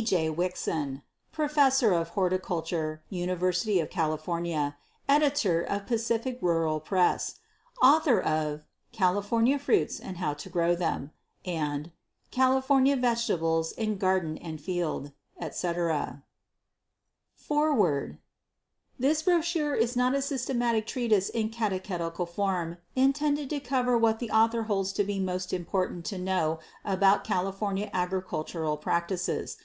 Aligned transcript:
J. 0.00 0.30
Wickson 0.30 1.02
Professor 1.32 1.92
of 1.92 2.10
Horticulture, 2.10 3.02
University 3.10 3.80
of 3.80 3.90
California; 3.90 4.76
Editor 5.08 5.60
of 5.62 5.86
Pacific 5.88 6.38
Rural 6.40 6.78
Press; 6.78 7.40
Author 7.82 8.20
of 8.20 8.62
"California 8.92 9.58
Fruits 9.58 9.98
and 9.98 10.18
How 10.18 10.34
to 10.34 10.48
Grow 10.48 10.76
Them" 10.76 11.10
and 11.44 11.90
"California 12.30 12.94
Vegetables 12.94 13.72
in 13.72 13.96
Garden 13.98 14.38
and 14.40 14.60
Field," 14.60 15.10
etc. 15.40 16.22
Foreword 17.34 18.18
This 19.00 19.22
brochure 19.22 19.74
is 19.74 19.96
not 19.96 20.14
a 20.14 20.22
systematic 20.22 20.86
treatise 20.86 21.28
in 21.28 21.48
catechetical 21.48 22.24
form 22.26 22.76
intended 22.94 23.50
to 23.50 23.58
cover 23.58 23.98
what 23.98 24.20
the 24.20 24.30
writer 24.32 24.62
holds 24.62 24.92
to 24.92 25.02
be 25.02 25.18
most 25.18 25.52
important 25.52 26.04
to 26.04 26.18
know 26.18 26.60
about 26.84 27.24
California 27.24 27.90
agricultural 27.92 28.76
practices. 28.76 29.56